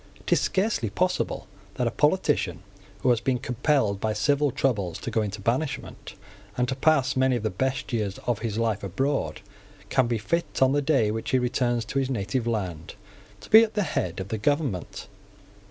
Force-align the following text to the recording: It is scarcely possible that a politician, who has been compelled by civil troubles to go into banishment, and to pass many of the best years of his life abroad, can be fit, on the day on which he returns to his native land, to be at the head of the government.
It 0.19 0.33
is 0.33 0.41
scarcely 0.41 0.89
possible 0.89 1.45
that 1.75 1.85
a 1.85 1.91
politician, 1.91 2.63
who 3.03 3.11
has 3.11 3.19
been 3.21 3.37
compelled 3.37 3.99
by 3.99 4.13
civil 4.13 4.49
troubles 4.49 4.97
to 4.97 5.11
go 5.11 5.21
into 5.21 5.39
banishment, 5.41 6.15
and 6.57 6.67
to 6.69 6.75
pass 6.75 7.15
many 7.15 7.35
of 7.35 7.43
the 7.43 7.51
best 7.51 7.93
years 7.93 8.17
of 8.25 8.39
his 8.39 8.57
life 8.57 8.83
abroad, 8.83 9.41
can 9.89 10.07
be 10.07 10.17
fit, 10.17 10.59
on 10.59 10.71
the 10.71 10.81
day 10.81 11.09
on 11.09 11.13
which 11.13 11.29
he 11.29 11.37
returns 11.37 11.85
to 11.85 11.99
his 11.99 12.09
native 12.09 12.47
land, 12.47 12.95
to 13.41 13.49
be 13.51 13.63
at 13.63 13.75
the 13.75 13.83
head 13.83 14.19
of 14.19 14.29
the 14.29 14.39
government. 14.39 15.05